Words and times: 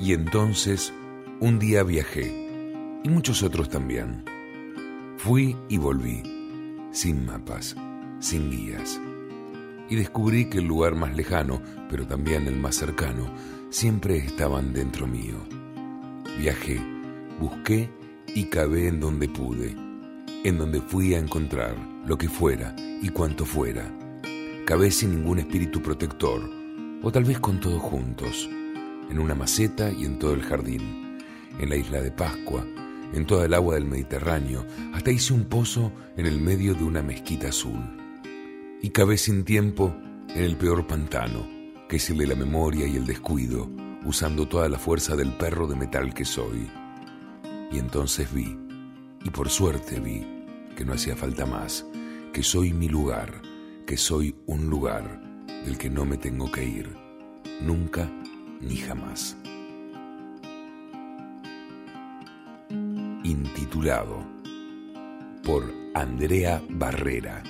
Y 0.00 0.14
entonces, 0.14 0.94
un 1.40 1.58
día 1.58 1.82
viajé, 1.82 2.32
y 3.04 3.08
muchos 3.10 3.42
otros 3.42 3.68
también. 3.68 4.24
Fui 5.18 5.54
y 5.68 5.76
volví, 5.76 6.22
sin 6.90 7.26
mapas, 7.26 7.76
sin 8.18 8.50
guías. 8.50 8.98
Y 9.90 9.96
descubrí 9.96 10.46
que 10.46 10.58
el 10.58 10.64
lugar 10.64 10.94
más 10.94 11.14
lejano, 11.14 11.60
pero 11.90 12.06
también 12.06 12.46
el 12.46 12.56
más 12.56 12.76
cercano, 12.76 13.30
siempre 13.68 14.16
estaban 14.16 14.72
dentro 14.72 15.06
mío. 15.06 15.36
Viajé, 16.38 16.80
busqué 17.38 17.90
y 18.34 18.44
cabé 18.44 18.88
en 18.88 19.00
donde 19.00 19.28
pude, 19.28 19.76
en 20.44 20.56
donde 20.56 20.80
fui 20.80 21.12
a 21.12 21.18
encontrar 21.18 21.76
lo 22.06 22.16
que 22.16 22.30
fuera 22.30 22.74
y 23.02 23.10
cuanto 23.10 23.44
fuera. 23.44 23.94
Cabé 24.64 24.90
sin 24.92 25.16
ningún 25.16 25.40
espíritu 25.40 25.82
protector, 25.82 26.40
o 27.02 27.12
tal 27.12 27.24
vez 27.24 27.38
con 27.38 27.60
todos 27.60 27.82
juntos 27.82 28.48
en 29.10 29.18
una 29.18 29.34
maceta 29.34 29.90
y 29.90 30.04
en 30.04 30.18
todo 30.18 30.34
el 30.34 30.42
jardín, 30.42 31.18
en 31.58 31.68
la 31.68 31.76
isla 31.76 32.00
de 32.00 32.12
Pascua, 32.12 32.64
en 33.12 33.26
toda 33.26 33.46
el 33.46 33.54
agua 33.54 33.74
del 33.74 33.84
Mediterráneo, 33.84 34.64
hasta 34.94 35.10
hice 35.10 35.32
un 35.32 35.44
pozo 35.44 35.92
en 36.16 36.26
el 36.26 36.40
medio 36.40 36.74
de 36.74 36.84
una 36.84 37.02
mezquita 37.02 37.48
azul. 37.48 37.80
Y 38.82 38.90
cabé 38.90 39.18
sin 39.18 39.44
tiempo 39.44 39.94
en 40.28 40.44
el 40.44 40.56
peor 40.56 40.86
pantano, 40.86 41.46
que 41.88 41.96
es 41.96 42.08
la 42.10 42.36
memoria 42.36 42.86
y 42.86 42.96
el 42.96 43.04
descuido, 43.04 43.68
usando 44.04 44.46
toda 44.46 44.68
la 44.68 44.78
fuerza 44.78 45.16
del 45.16 45.36
perro 45.36 45.66
de 45.66 45.74
metal 45.74 46.14
que 46.14 46.24
soy. 46.24 46.70
Y 47.72 47.78
entonces 47.78 48.32
vi, 48.32 48.56
y 49.24 49.30
por 49.30 49.48
suerte 49.48 49.98
vi, 49.98 50.24
que 50.76 50.84
no 50.84 50.92
hacía 50.92 51.16
falta 51.16 51.46
más, 51.46 51.84
que 52.32 52.42
soy 52.42 52.72
mi 52.72 52.88
lugar, 52.88 53.42
que 53.86 53.96
soy 53.96 54.36
un 54.46 54.70
lugar 54.70 55.20
del 55.64 55.76
que 55.76 55.90
no 55.90 56.04
me 56.04 56.16
tengo 56.16 56.50
que 56.50 56.64
ir, 56.64 56.96
nunca 57.60 58.08
ni 58.60 58.76
jamás. 58.76 59.36
Intitulado 63.24 64.24
por 65.42 65.64
Andrea 65.94 66.62
Barrera. 66.68 67.42